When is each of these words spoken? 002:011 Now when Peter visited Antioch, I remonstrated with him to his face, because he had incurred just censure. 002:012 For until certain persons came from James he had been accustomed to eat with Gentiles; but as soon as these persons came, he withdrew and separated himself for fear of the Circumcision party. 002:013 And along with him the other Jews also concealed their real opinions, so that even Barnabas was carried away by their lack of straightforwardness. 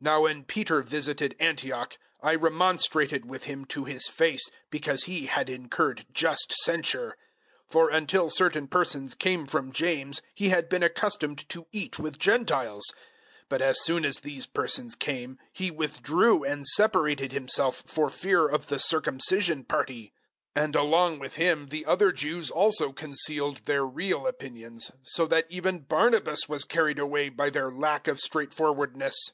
002:011 0.00 0.08
Now 0.12 0.20
when 0.20 0.44
Peter 0.44 0.82
visited 0.82 1.36
Antioch, 1.40 1.98
I 2.22 2.34
remonstrated 2.36 3.24
with 3.28 3.44
him 3.44 3.64
to 3.64 3.84
his 3.86 4.06
face, 4.06 4.48
because 4.70 5.04
he 5.04 5.26
had 5.26 5.48
incurred 5.50 6.06
just 6.12 6.52
censure. 6.52 7.08
002:012 7.70 7.72
For 7.72 7.90
until 7.90 8.28
certain 8.30 8.68
persons 8.68 9.14
came 9.16 9.46
from 9.48 9.72
James 9.72 10.22
he 10.34 10.50
had 10.50 10.68
been 10.68 10.84
accustomed 10.84 11.48
to 11.48 11.66
eat 11.72 11.98
with 11.98 12.18
Gentiles; 12.18 12.84
but 13.48 13.60
as 13.60 13.80
soon 13.80 14.04
as 14.04 14.20
these 14.20 14.46
persons 14.46 14.94
came, 14.94 15.40
he 15.50 15.72
withdrew 15.72 16.44
and 16.44 16.64
separated 16.64 17.32
himself 17.32 17.82
for 17.86 18.08
fear 18.08 18.46
of 18.46 18.68
the 18.68 18.78
Circumcision 18.78 19.64
party. 19.64 20.12
002:013 20.54 20.64
And 20.66 20.76
along 20.76 21.18
with 21.18 21.34
him 21.34 21.68
the 21.68 21.86
other 21.86 22.12
Jews 22.12 22.52
also 22.52 22.92
concealed 22.92 23.64
their 23.64 23.84
real 23.84 24.28
opinions, 24.28 24.92
so 25.02 25.26
that 25.26 25.46
even 25.48 25.80
Barnabas 25.80 26.48
was 26.48 26.62
carried 26.64 27.00
away 27.00 27.28
by 27.30 27.50
their 27.50 27.72
lack 27.72 28.06
of 28.06 28.20
straightforwardness. 28.20 29.32